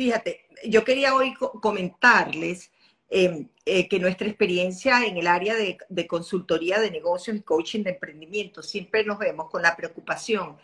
fíjate, 0.00 0.46
yo 0.64 0.82
quería 0.82 1.14
hoy 1.14 1.34
comentarles 1.34 2.72
em, 3.10 3.48
eh, 3.66 3.86
que 3.86 3.98
nuestra 3.98 4.26
experiencia 4.28 5.04
en 5.04 5.18
el 5.18 5.26
área 5.26 5.54
de, 5.54 6.06
consultoría 6.06 6.80
de 6.80 6.90
negocios 6.90 7.36
y 7.36 7.42
coaching 7.42 7.82
de 7.82 7.90
emprendimiento 7.90 8.62
siempre 8.62 9.04
nos 9.04 9.18
vemos 9.18 9.50
con 9.50 9.60
la 9.60 9.76
preocupación 9.76 10.56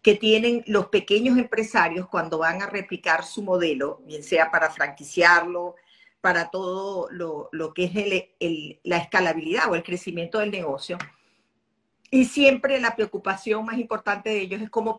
que 0.00 0.14
tienen 0.14 0.64
los 0.66 0.86
pequeños 0.86 1.36
empresarios 1.36 2.08
cuando 2.08 2.38
van 2.38 2.62
a 2.62 2.70
replicar 2.70 3.26
su 3.26 3.42
modelo, 3.42 4.00
bien 4.06 4.22
sea 4.22 4.50
para 4.50 4.70
franquiciarlo, 4.70 5.74
para 6.22 6.48
todo 6.48 7.10
lo, 7.10 7.74
que 7.74 7.84
es 7.84 8.78
la 8.84 8.96
escalabilidad 8.96 9.70
o 9.70 9.74
el 9.74 9.82
crecimiento 9.82 10.38
del 10.38 10.50
negocio. 10.50 10.96
Y 12.10 12.24
siempre 12.24 12.80
la 12.80 12.96
preocupación 12.96 13.66
más 13.66 13.76
importante 13.76 14.30
de 14.30 14.40
ellos 14.40 14.62
es 14.62 14.70
cómo 14.70 14.96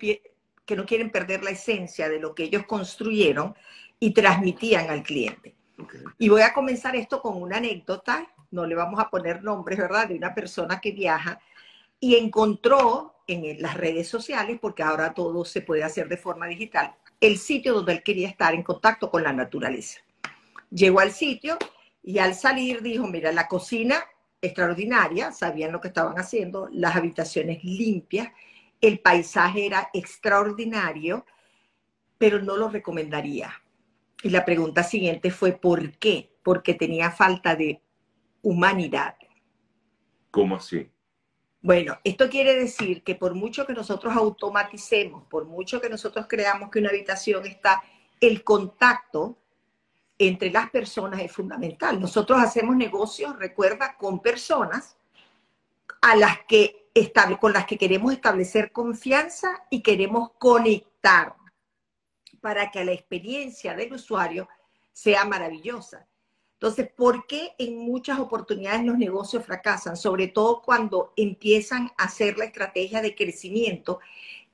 que 0.70 0.76
no 0.76 0.86
quieren 0.86 1.10
perder 1.10 1.44
la 1.44 1.50
esencia 1.50 2.08
de 2.08 2.20
lo 2.20 2.36
que 2.36 2.44
ellos 2.44 2.68
construyeron 2.68 3.56
y 4.00 4.12
transmitían 4.12 4.92
al 4.92 5.02
cliente. 5.02 5.56
Y 6.20 6.30
voy 6.30 6.44
a 6.44 6.54
comenzar 6.54 6.96
esto 6.96 7.24
con 7.24 7.42
una 7.42 7.58
anécdota, 7.58 8.32
no 8.52 8.68
le 8.68 8.76
vamos 8.76 9.00
a 9.00 9.10
poner 9.10 9.42
nombres, 9.42 9.80
¿verdad? 9.80 10.10
De 10.10 10.14
una 10.14 10.36
persona 10.36 10.80
que 10.80 10.92
viaja 10.92 11.40
y 12.00 12.18
encontró 12.18 13.16
en 13.26 13.60
las 13.60 13.78
redes 13.78 14.08
sociales, 14.08 14.60
porque 14.62 14.84
ahora 14.84 15.16
todo 15.16 15.44
se 15.44 15.62
puede 15.62 15.84
hacer 15.84 16.08
de 16.08 16.18
forma 16.18 16.46
digital, 16.46 16.94
el 17.20 17.40
sitio 17.40 17.74
donde 17.74 17.94
él 17.94 18.04
quería 18.04 18.30
estar 18.30 18.54
en 18.54 18.62
contacto 18.62 19.10
con 19.10 19.24
la 19.24 19.34
naturaleza. 19.34 20.02
Llegó 20.70 21.00
al 21.00 21.14
sitio 21.14 21.58
y 22.04 22.20
al 22.20 22.36
salir 22.36 22.84
dijo, 22.84 23.08
mira, 23.08 23.32
la 23.32 23.48
cocina 23.48 24.04
extraordinaria, 24.40 25.32
sabían 25.32 25.72
lo 25.72 25.82
que 25.82 25.88
estaban 25.88 26.20
haciendo, 26.20 26.70
las 26.72 26.96
habitaciones 26.96 27.64
limpias, 27.64 28.30
el 28.82 29.00
paisaje 29.00 29.66
era 29.66 29.90
extraordinario, 29.94 31.26
pero 32.18 32.42
no 32.42 32.58
lo 32.58 32.70
recomendaría. 32.70 33.54
Y 34.24 34.30
la 34.30 34.46
pregunta 34.46 34.84
siguiente 34.84 35.32
fue, 35.32 35.54
¿por 35.54 35.98
qué? 35.98 36.36
Porque 36.44 36.74
tenía 36.74 37.12
falta 37.12 37.56
de 37.56 37.82
humanidad. 38.42 39.16
¿Cómo 40.32 40.58
así? 40.58 40.90
Bueno, 41.62 41.98
esto 42.04 42.30
quiere 42.30 42.56
decir 42.56 43.04
que 43.04 43.16
por 43.16 43.36
mucho 43.36 43.66
que 43.66 43.74
nosotros 43.74 44.16
automaticemos, 44.16 45.26
por 45.28 45.46
mucho 45.46 45.82
que 45.82 45.90
nosotros 45.90 46.26
creamos 46.28 46.70
que 46.70 46.80
una 46.80 46.90
habitación 46.90 47.46
está, 47.46 47.84
el 48.22 48.44
contacto 48.44 49.38
entre 50.18 50.52
las 50.52 50.70
personas 50.70 51.22
es 51.22 51.32
fundamental. 51.32 52.00
Nosotros 52.00 52.40
hacemos 52.40 52.76
negocios, 52.76 53.38
recuerda, 53.38 53.96
con 53.98 54.22
personas 54.22 54.98
a 56.02 56.16
las 56.16 56.40
que 56.48 56.80
con 57.40 57.54
las 57.54 57.66
que 57.66 57.78
queremos 57.78 58.12
establecer 58.12 58.72
confianza 58.72 59.64
y 59.70 59.82
queremos 59.82 60.32
conectar 60.38 61.36
para 62.42 62.72
que 62.72 62.84
la 62.84 62.92
experiencia 62.92 63.74
del 63.74 63.94
usuario 63.94 64.50
sea 64.92 65.24
maravillosa. 65.26 66.08
Entonces, 66.54 66.90
¿por 66.92 67.26
qué 67.26 67.54
en 67.58 67.78
muchas 67.78 68.20
oportunidades 68.20 68.84
los 68.84 68.98
negocios 68.98 69.46
fracasan? 69.46 69.96
Sobre 69.96 70.28
todo 70.28 70.62
cuando 70.62 71.14
empiezan 71.16 71.90
a 71.98 72.06
hacer 72.06 72.38
la 72.38 72.46
estrategia 72.46 73.02
de 73.02 73.16
crecimiento 73.16 74.00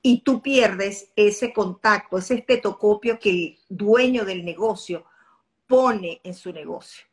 y 0.02 0.20
tú 0.20 0.40
pierdes 0.40 1.10
ese 1.16 1.52
contacto, 1.52 2.18
ese 2.18 2.34
estetocopio 2.34 3.18
que 3.18 3.30
el 3.30 3.58
dueño 3.68 4.24
del 4.24 4.44
negocio 4.44 5.04
pone 5.66 6.20
en 6.22 6.34
su 6.34 6.52
negocio. 6.52 7.04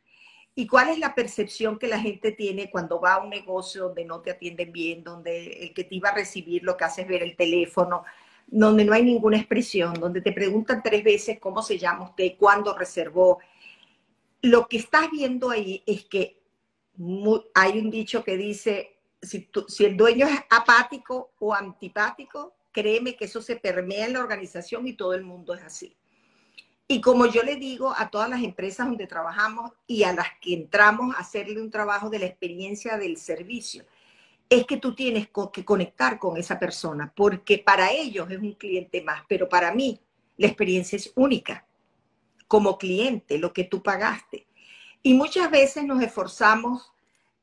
¿Y 0.56 0.66
cuál 0.68 0.90
es 0.90 0.98
la 0.98 1.14
percepción 1.14 1.78
que 1.78 1.88
la 1.88 1.98
gente 1.98 2.30
tiene 2.30 2.70
cuando 2.70 3.00
va 3.00 3.14
a 3.14 3.22
un 3.22 3.30
negocio 3.30 3.84
donde 3.84 4.04
no 4.04 4.20
te 4.20 4.30
atienden 4.30 4.72
bien, 4.72 5.02
donde 5.02 5.64
el 5.64 5.74
que 5.74 5.84
te 5.84 5.96
iba 5.96 6.10
a 6.10 6.14
recibir 6.14 6.62
lo 6.62 6.76
que 6.76 6.84
hace 6.84 7.02
es 7.02 7.08
ver 7.08 7.22
el 7.24 7.36
teléfono, 7.36 8.04
donde 8.46 8.84
no 8.84 8.92
hay 8.92 9.02
ninguna 9.02 9.36
expresión, 9.36 9.94
donde 9.94 10.20
te 10.20 10.32
preguntan 10.32 10.82
tres 10.82 11.02
veces 11.02 11.40
cómo 11.40 11.62
se 11.62 11.78
llama 11.78 12.04
usted, 12.04 12.34
cuándo 12.38 12.76
reservó, 12.76 13.40
lo 14.42 14.68
que 14.68 14.76
estás 14.76 15.10
viendo 15.10 15.50
ahí 15.50 15.82
es 15.86 16.04
que 16.04 16.40
hay 17.54 17.78
un 17.78 17.90
dicho 17.90 18.22
que 18.22 18.36
dice, 18.36 18.96
si, 19.20 19.48
si 19.66 19.84
el 19.84 19.96
dueño 19.96 20.26
es 20.26 20.38
apático 20.50 21.32
o 21.40 21.52
antipático, 21.52 22.54
créeme 22.70 23.16
que 23.16 23.24
eso 23.24 23.42
se 23.42 23.56
permea 23.56 24.06
en 24.06 24.12
la 24.12 24.20
organización 24.20 24.86
y 24.86 24.92
todo 24.92 25.14
el 25.14 25.24
mundo 25.24 25.54
es 25.54 25.62
así. 25.62 25.96
Y 26.86 27.00
como 27.00 27.26
yo 27.26 27.42
le 27.42 27.56
digo 27.56 27.94
a 27.96 28.10
todas 28.10 28.28
las 28.28 28.42
empresas 28.42 28.86
donde 28.86 29.06
trabajamos 29.06 29.72
y 29.86 30.02
a 30.02 30.12
las 30.12 30.28
que 30.40 30.54
entramos 30.54 31.14
a 31.14 31.20
hacerle 31.20 31.60
un 31.60 31.70
trabajo 31.70 32.10
de 32.10 32.18
la 32.18 32.26
experiencia 32.26 32.98
del 32.98 33.16
servicio, 33.16 33.84
es 34.50 34.66
que 34.66 34.76
tú 34.76 34.94
tienes 34.94 35.28
que 35.52 35.64
conectar 35.64 36.18
con 36.18 36.36
esa 36.36 36.58
persona, 36.58 37.12
porque 37.16 37.58
para 37.58 37.90
ellos 37.90 38.30
es 38.30 38.38
un 38.38 38.52
cliente 38.52 39.02
más, 39.02 39.22
pero 39.28 39.48
para 39.48 39.72
mí 39.72 40.00
la 40.36 40.46
experiencia 40.46 40.96
es 40.96 41.10
única 41.16 41.66
como 42.46 42.76
cliente, 42.76 43.38
lo 43.38 43.52
que 43.52 43.64
tú 43.64 43.82
pagaste. 43.82 44.46
Y 45.02 45.14
muchas 45.14 45.50
veces 45.50 45.84
nos 45.84 46.02
esforzamos, 46.02 46.92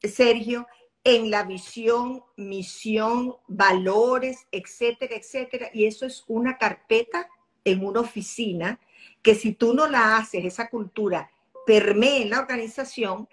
Sergio, 0.01 0.67
en 1.03 1.31
la 1.31 1.43
visión, 1.43 2.23
misión, 2.37 3.35
valores, 3.47 4.47
etcétera, 4.51 5.15
etcétera. 5.15 5.69
Y 5.73 5.85
eso 5.85 6.05
es 6.05 6.23
una 6.27 6.57
carpeta 6.57 7.27
en 7.63 7.85
una 7.85 8.01
oficina 8.01 8.79
que 9.21 9.35
si 9.35 9.53
tú 9.53 9.73
no 9.73 9.87
la 9.87 10.17
haces, 10.17 10.45
esa 10.45 10.69
cultura 10.69 11.29
permea 11.65 12.17
en 12.17 12.29
la 12.31 12.39
organización, 12.39 13.27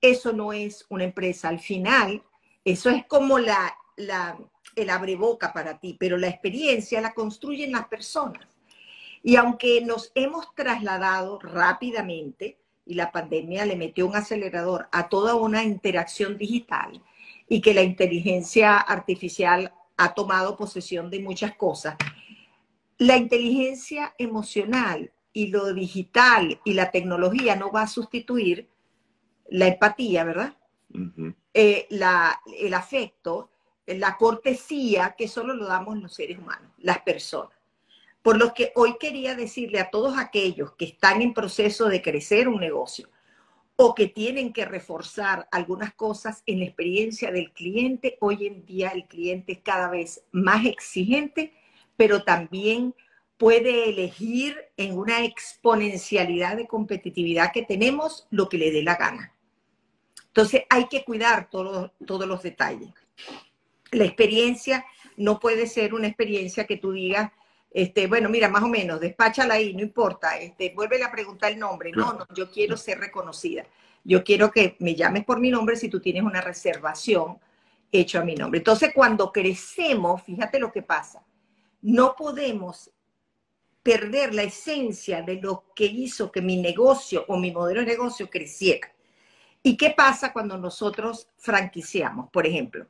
eso 0.00 0.32
no 0.32 0.52
es 0.52 0.86
una 0.88 1.04
empresa. 1.04 1.48
Al 1.48 1.60
final, 1.60 2.22
eso 2.64 2.90
es 2.90 3.04
como 3.06 3.38
la, 3.38 3.76
la, 3.96 4.38
el 4.74 4.90
abreboca 4.90 5.52
para 5.52 5.78
ti, 5.78 5.96
pero 5.98 6.16
la 6.16 6.28
experiencia 6.28 7.00
la 7.00 7.14
construyen 7.14 7.72
las 7.72 7.86
personas. 7.88 8.46
Y 9.22 9.36
aunque 9.36 9.80
nos 9.80 10.12
hemos 10.14 10.54
trasladado 10.54 11.38
rápidamente, 11.40 12.58
y 12.84 12.94
la 12.94 13.10
pandemia 13.10 13.66
le 13.66 13.74
metió 13.74 14.06
un 14.06 14.14
acelerador 14.14 14.88
a 14.92 15.08
toda 15.08 15.34
una 15.34 15.64
interacción 15.64 16.38
digital, 16.38 17.02
y 17.48 17.60
que 17.60 17.74
la 17.74 17.82
inteligencia 17.82 18.76
artificial 18.76 19.72
ha 19.96 20.14
tomado 20.14 20.56
posesión 20.56 21.10
de 21.10 21.20
muchas 21.20 21.56
cosas, 21.56 21.96
la 22.98 23.16
inteligencia 23.16 24.14
emocional 24.18 25.12
y 25.32 25.48
lo 25.48 25.72
digital 25.74 26.60
y 26.64 26.72
la 26.72 26.90
tecnología 26.90 27.56
no 27.56 27.70
va 27.70 27.82
a 27.82 27.88
sustituir 27.88 28.68
la 29.48 29.68
empatía, 29.68 30.24
¿verdad? 30.24 30.56
Eh, 31.52 31.88
el 31.90 32.74
afecto, 32.74 33.50
la 33.86 34.16
cortesía 34.16 35.14
que 35.16 35.28
solo 35.28 35.54
lo 35.54 35.66
damos 35.66 35.98
los 35.98 36.14
seres 36.14 36.38
humanos, 36.38 36.70
las 36.78 37.00
personas. 37.00 37.56
Por 38.22 38.38
lo 38.38 38.54
que 38.54 38.72
hoy 38.74 38.96
quería 38.98 39.34
decirle 39.34 39.78
a 39.78 39.90
todos 39.90 40.18
aquellos 40.18 40.72
que 40.72 40.86
están 40.86 41.22
en 41.22 41.34
proceso 41.34 41.88
de 41.88 42.02
crecer 42.02 42.48
un 42.48 42.58
negocio 42.58 43.08
o 43.76 43.94
que 43.94 44.08
tienen 44.08 44.52
que 44.52 44.64
reforzar 44.64 45.46
algunas 45.52 45.94
cosas 45.94 46.42
en 46.46 46.60
la 46.60 46.64
experiencia 46.64 47.30
del 47.30 47.52
cliente, 47.52 48.16
hoy 48.20 48.46
en 48.46 48.64
día 48.64 48.88
el 48.88 49.06
cliente 49.06 49.52
es 49.52 49.58
cada 49.58 49.90
vez 49.90 50.24
más 50.32 50.64
exigente, 50.64 51.52
pero 51.96 52.22
también 52.22 52.94
puede 53.38 53.90
elegir 53.90 54.56
en 54.76 54.98
una 54.98 55.24
exponencialidad 55.24 56.56
de 56.56 56.66
competitividad 56.66 57.52
que 57.52 57.62
tenemos 57.62 58.26
lo 58.30 58.48
que 58.48 58.58
le 58.58 58.70
dé 58.70 58.82
la 58.82 58.96
gana. 58.96 59.34
Entonces 60.28 60.64
hay 60.68 60.86
que 60.88 61.04
cuidar 61.04 61.48
todos 61.50 61.90
los 62.00 62.42
detalles. 62.42 62.90
La 63.90 64.04
experiencia 64.04 64.84
no 65.16 65.40
puede 65.40 65.66
ser 65.66 65.94
una 65.94 66.08
experiencia 66.08 66.66
que 66.66 66.76
tú 66.76 66.92
digas, 66.92 67.30
este, 67.70 68.06
bueno, 68.06 68.28
mira, 68.28 68.48
más 68.48 68.62
o 68.62 68.68
menos, 68.68 69.00
despáchala 69.00 69.54
ahí, 69.54 69.74
no 69.74 69.82
importa, 69.82 70.38
este, 70.38 70.72
vuelve 70.74 71.02
a 71.02 71.10
preguntar 71.10 71.52
el 71.52 71.58
nombre. 71.58 71.92
No, 71.92 72.12
no, 72.14 72.26
yo 72.34 72.50
quiero 72.50 72.76
ser 72.76 72.98
reconocida. 72.98 73.66
Yo 74.04 74.24
quiero 74.24 74.50
que 74.50 74.76
me 74.78 74.94
llames 74.94 75.24
por 75.24 75.40
mi 75.40 75.50
nombre 75.50 75.76
si 75.76 75.88
tú 75.88 76.00
tienes 76.00 76.22
una 76.22 76.40
reservación 76.40 77.38
hecha 77.90 78.20
a 78.20 78.24
mi 78.24 78.34
nombre. 78.34 78.58
Entonces, 78.58 78.92
cuando 78.94 79.32
crecemos, 79.32 80.22
fíjate 80.22 80.58
lo 80.58 80.72
que 80.72 80.82
pasa. 80.82 81.22
No 81.86 82.16
podemos 82.16 82.90
perder 83.82 84.34
la 84.34 84.42
esencia 84.42 85.22
de 85.22 85.40
lo 85.40 85.72
que 85.74 85.84
hizo 85.84 86.32
que 86.32 86.42
mi 86.42 86.56
negocio 86.56 87.24
o 87.28 87.36
mi 87.36 87.52
modelo 87.52 87.80
de 87.80 87.86
negocio 87.86 88.28
creciera. 88.28 88.92
¿Y 89.62 89.76
qué 89.76 89.90
pasa 89.90 90.32
cuando 90.32 90.58
nosotros 90.58 91.28
franquiciamos, 91.36 92.28
por 92.30 92.46
ejemplo? 92.46 92.86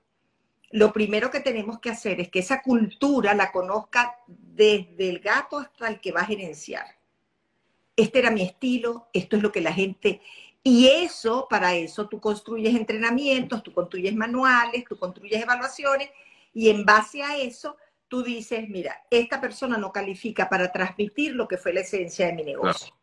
lo 0.71 0.93
primero 0.93 1.31
que 1.31 1.41
tenemos 1.41 1.79
que 1.79 1.91
hacer 1.91 2.21
es 2.21 2.29
que 2.29 2.41
esa 2.41 2.63
cultura 2.63 3.35
la 3.35 3.53
conozca 3.53 4.17
desde 4.27 5.09
el 5.09 5.21
gato 5.21 5.59
hasta 5.59 5.89
el 5.89 6.01
que 6.01 6.13
va 6.13 6.23
a 6.23 6.27
gerenciar. 6.27 6.87
Este 7.95 8.19
era 8.19 8.31
mi 8.31 8.43
estilo, 8.43 9.09
esto 9.13 9.37
es 9.37 9.43
lo 9.43 9.53
que 9.53 9.61
la 9.61 9.73
gente... 9.73 10.21
Y 10.63 10.89
eso, 10.89 11.47
para 11.49 11.77
eso, 11.77 12.09
tú 12.09 12.19
construyes 12.19 12.75
entrenamientos, 12.75 13.63
tú 13.63 13.73
construyes 13.73 14.17
manuales, 14.17 14.85
tú 14.89 14.99
construyes 14.99 15.41
evaluaciones 15.41 16.11
y 16.53 16.71
en 16.71 16.85
base 16.85 17.23
a 17.23 17.37
eso, 17.37 17.77
tú 18.09 18.23
dices, 18.23 18.69
mira, 18.69 19.05
esta 19.11 19.41
persona 19.41 19.79
no 19.79 19.93
califica 19.93 20.49
para 20.49 20.71
transmitir 20.71 21.35
lo 21.35 21.49
que 21.49 21.57
fue 21.57 21.73
la 21.73 21.81
esencia 21.81 22.27
de 22.27 22.33
mi 22.35 22.45
negocio. 22.45 22.95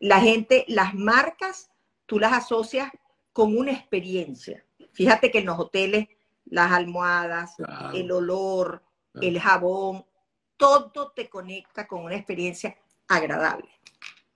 La 0.00 0.20
gente, 0.20 0.64
las 0.68 0.94
marcas, 0.94 1.70
tú 2.06 2.18
las 2.18 2.32
asocias 2.32 2.90
con 3.32 3.56
una 3.56 3.72
experiencia. 3.72 4.64
Fíjate 4.92 5.30
que 5.30 5.38
en 5.38 5.46
los 5.46 5.58
hoteles 5.58 6.08
las 6.46 6.72
almohadas, 6.72 7.56
el 7.94 8.10
olor, 8.10 8.82
el 9.20 9.40
jabón, 9.40 10.04
todo 10.56 11.12
te 11.14 11.28
conecta 11.28 11.86
con 11.86 12.04
una 12.04 12.16
experiencia 12.16 12.76
agradable. 13.06 13.68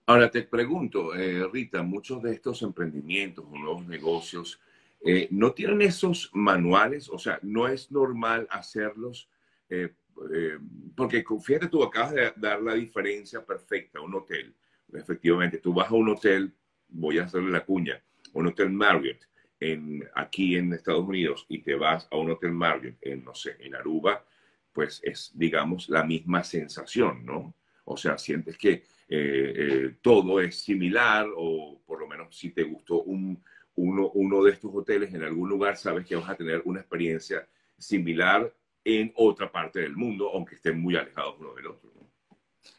Ahora 0.06 0.30
te 0.30 0.42
pregunto, 0.42 1.14
eh, 1.14 1.48
Rita, 1.52 1.82
muchos 1.82 2.22
de 2.22 2.32
estos 2.34 2.62
emprendimientos 2.62 3.44
o 3.48 3.56
nuevos 3.56 3.86
negocios 3.86 4.60
eh, 5.04 5.28
no 5.30 5.52
tienen 5.52 5.82
esos 5.82 6.30
manuales, 6.32 7.08
o 7.08 7.18
sea, 7.18 7.38
no 7.42 7.68
es 7.68 7.90
normal 7.90 8.46
hacerlos, 8.50 9.28
eh, 9.72 10.58
porque 10.94 11.24
fíjate, 11.40 11.68
tú 11.68 11.82
acabas 11.82 12.12
de 12.12 12.32
dar 12.36 12.62
la 12.62 12.74
diferencia 12.74 13.44
perfecta, 13.44 14.00
un 14.00 14.14
hotel. 14.14 14.54
Efectivamente, 14.92 15.58
tú 15.58 15.72
vas 15.72 15.90
a 15.90 15.94
un 15.94 16.10
hotel, 16.10 16.52
voy 16.88 17.18
a 17.18 17.24
hacerle 17.24 17.50
la 17.50 17.64
cuña, 17.64 18.02
un 18.34 18.46
hotel 18.46 18.70
Marriott 18.70 19.26
en, 19.58 20.06
aquí 20.14 20.56
en 20.56 20.72
Estados 20.72 21.06
Unidos 21.06 21.46
y 21.48 21.62
te 21.62 21.74
vas 21.74 22.06
a 22.10 22.16
un 22.16 22.30
hotel 22.30 22.52
Marriott 22.52 22.96
en, 23.00 23.24
no 23.24 23.34
sé, 23.34 23.56
en 23.60 23.74
Aruba, 23.74 24.24
pues 24.72 25.00
es, 25.02 25.30
digamos, 25.34 25.88
la 25.88 26.04
misma 26.04 26.44
sensación, 26.44 27.24
¿no? 27.24 27.54
O 27.84 27.96
sea, 27.96 28.18
sientes 28.18 28.56
que 28.56 28.72
eh, 28.72 28.82
eh, 29.08 29.96
todo 30.00 30.40
es 30.40 30.60
similar 30.60 31.26
o 31.36 31.80
por 31.86 32.00
lo 32.00 32.06
menos 32.06 32.36
si 32.36 32.50
te 32.50 32.62
gustó 32.62 33.02
un, 33.02 33.42
uno, 33.76 34.10
uno 34.10 34.42
de 34.42 34.52
estos 34.52 34.70
hoteles 34.74 35.12
en 35.14 35.22
algún 35.22 35.48
lugar, 35.48 35.76
sabes 35.76 36.06
que 36.06 36.16
vas 36.16 36.28
a 36.28 36.36
tener 36.36 36.62
una 36.64 36.80
experiencia 36.80 37.46
similar 37.78 38.52
en 38.84 39.12
otra 39.16 39.50
parte 39.50 39.80
del 39.80 39.96
mundo, 39.96 40.30
aunque 40.32 40.56
estén 40.56 40.80
muy 40.80 40.96
alejados 40.96 41.36
uno 41.38 41.54
del 41.54 41.66
otro. 41.68 41.92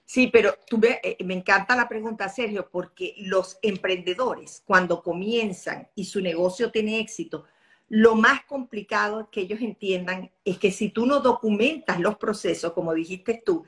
Sí, 0.06 0.30
pero 0.32 0.54
tú 0.68 0.80
eh, 0.84 1.18
me 1.26 1.34
encanta 1.34 1.76
la 1.76 1.90
pregunta, 1.90 2.30
Sergio, 2.30 2.70
porque 2.70 3.16
los 3.18 3.58
emprendedores, 3.64 4.62
cuando 4.64 5.02
comienzan 5.02 5.88
y 5.96 6.06
su 6.06 6.22
negocio 6.22 6.70
tiene 6.70 7.00
éxito, 7.00 7.46
lo 7.90 8.16
más 8.16 8.46
complicado 8.46 9.30
que 9.32 9.42
ellos 9.42 9.60
entiendan 9.62 10.32
es 10.46 10.60
que 10.60 10.72
si 10.72 10.90
tú 10.90 11.08
no 11.08 11.20
documentas 11.20 12.00
los 12.00 12.18
procesos, 12.18 12.74
como 12.74 12.94
dijiste 12.94 13.42
tú, 13.44 13.66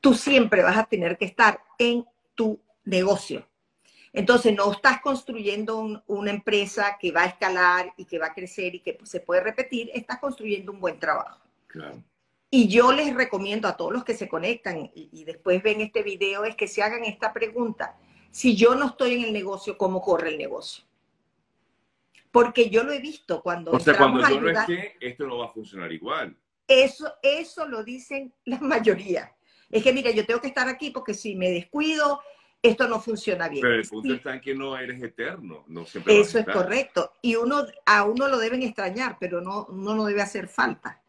tú 0.00 0.12
siempre 0.12 0.62
vas 0.62 0.76
a 0.76 0.84
tener 0.84 1.16
que 1.16 1.24
estar 1.24 1.60
en 1.78 2.04
tu 2.34 2.60
negocio. 2.84 3.46
Entonces, 4.12 4.54
no 4.54 4.72
estás 4.72 5.00
construyendo 5.00 6.02
una 6.06 6.30
empresa 6.30 6.98
que 7.00 7.10
va 7.10 7.22
a 7.22 7.26
escalar 7.26 7.92
y 7.96 8.04
que 8.04 8.18
va 8.18 8.26
a 8.26 8.34
crecer 8.34 8.74
y 8.74 8.80
que 8.80 8.98
se 9.02 9.20
puede 9.20 9.42
repetir, 9.42 9.90
estás 9.94 10.18
construyendo 10.18 10.72
un 10.72 10.80
buen 10.80 10.98
trabajo. 10.98 11.45
Y 12.50 12.68
yo 12.68 12.92
les 12.92 13.14
recomiendo 13.14 13.68
a 13.68 13.76
todos 13.76 13.92
los 13.92 14.04
que 14.04 14.14
se 14.14 14.28
conectan 14.28 14.90
y, 14.94 15.08
y, 15.12 15.24
después 15.24 15.62
ven 15.62 15.80
este 15.80 16.02
video 16.02 16.44
es 16.44 16.54
que 16.54 16.68
se 16.68 16.82
hagan 16.82 17.04
esta 17.04 17.32
pregunta. 17.32 17.98
Si 18.30 18.54
yo 18.54 18.74
no 18.74 18.86
estoy 18.86 19.14
en 19.14 19.24
el 19.24 19.32
negocio, 19.32 19.76
¿cómo 19.76 20.00
corre 20.00 20.30
el 20.30 20.38
negocio? 20.38 20.84
Porque 22.30 22.70
yo 22.70 22.84
lo 22.84 22.92
he 22.92 23.00
visto 23.00 23.42
cuando... 23.42 23.72
O 23.72 23.80
sea, 23.80 23.96
cuando 23.96 24.20
yo 24.28 24.40
no 24.40 24.50
esté, 24.50 24.96
esto 25.00 25.26
no 25.26 25.38
va 25.38 25.46
a 25.46 25.48
funcionar 25.48 25.90
igual. 25.92 26.36
Eso, 26.68 27.12
eso 27.22 27.66
lo 27.66 27.82
dicen 27.82 28.32
la 28.44 28.58
mayoría. 28.60 29.34
Es 29.70 29.82
que, 29.82 29.92
mira, 29.92 30.10
yo 30.10 30.26
tengo 30.26 30.40
que 30.40 30.48
estar 30.48 30.68
aquí 30.68 30.90
porque 30.90 31.14
si 31.14 31.34
me 31.34 31.50
descuido, 31.50 32.20
esto 32.62 32.88
no 32.88 33.00
funciona 33.00 33.48
bien. 33.48 33.62
Pero 33.62 33.74
el 33.74 33.88
punto 33.88 34.14
está 34.14 34.34
en 34.34 34.40
que 34.40 34.54
no 34.54 34.76
eres 34.76 35.02
eterno, 35.02 35.64
no 35.68 35.82
Eso 35.82 36.38
es 36.38 36.46
correcto. 36.46 37.12
Y 37.22 37.36
uno, 37.36 37.64
a 37.84 38.04
uno 38.04 38.28
lo 38.28 38.38
deben 38.38 38.62
extrañar, 38.62 39.16
pero 39.18 39.40
no, 39.40 39.66
no 39.70 39.94
lo 39.94 40.04
debe 40.04 40.22
hacer 40.22 40.48
falta. 40.48 41.02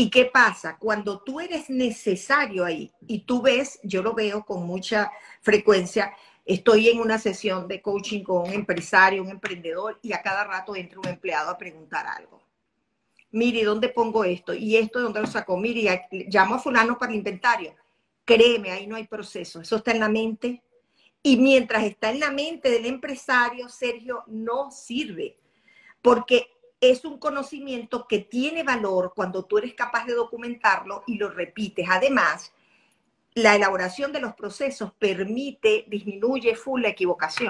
¿Y 0.00 0.08
qué 0.08 0.24
pasa? 0.24 0.78
Cuando 0.78 1.20
tú 1.20 1.40
eres 1.40 1.68
necesario 1.68 2.64
ahí 2.64 2.90
y 3.06 3.20
tú 3.20 3.42
ves, 3.42 3.78
yo 3.82 4.02
lo 4.02 4.14
veo 4.14 4.46
con 4.46 4.66
mucha 4.66 5.12
frecuencia, 5.42 6.14
estoy 6.46 6.88
en 6.88 7.00
una 7.00 7.18
sesión 7.18 7.68
de 7.68 7.82
coaching 7.82 8.22
con 8.22 8.48
un 8.48 8.54
empresario, 8.54 9.22
un 9.22 9.28
emprendedor, 9.28 9.98
y 10.00 10.14
a 10.14 10.22
cada 10.22 10.44
rato 10.44 10.74
entra 10.74 11.00
un 11.00 11.08
empleado 11.08 11.50
a 11.50 11.58
preguntar 11.58 12.06
algo 12.06 12.40
mire, 13.32 13.62
¿dónde 13.62 13.90
pongo 13.90 14.24
esto? 14.24 14.54
¿Y 14.54 14.76
esto 14.76 15.00
dónde 15.00 15.20
lo 15.20 15.26
saco? 15.26 15.56
Mire, 15.56 16.08
llamo 16.28 16.56
a 16.56 16.58
fulano 16.58 16.98
para 16.98 17.12
el 17.12 17.18
inventario. 17.18 17.74
Créeme, 18.24 18.70
ahí 18.70 18.86
no 18.86 18.96
hay 18.96 19.06
proceso, 19.06 19.60
eso 19.60 19.76
está 19.76 19.92
en 19.92 20.00
la 20.00 20.08
mente. 20.08 20.62
Y 21.22 21.36
mientras 21.36 21.84
está 21.84 22.10
en 22.10 22.20
la 22.20 22.30
mente 22.30 22.70
del 22.70 22.86
empresario, 22.86 23.68
Sergio, 23.68 24.24
no 24.26 24.70
sirve, 24.70 25.36
porque 26.00 26.48
es 26.80 27.04
un 27.04 27.18
conocimiento 27.18 28.06
que 28.08 28.20
tiene 28.20 28.62
valor 28.62 29.12
cuando 29.14 29.44
tú 29.44 29.58
eres 29.58 29.74
capaz 29.74 30.06
de 30.06 30.14
documentarlo 30.14 31.04
y 31.06 31.16
lo 31.16 31.28
repites. 31.28 31.86
Además, 31.90 32.52
la 33.34 33.54
elaboración 33.54 34.12
de 34.12 34.20
los 34.20 34.34
procesos 34.34 34.92
permite, 34.98 35.84
disminuye 35.88 36.56
full 36.56 36.82
la 36.82 36.88
equivocación. 36.88 37.48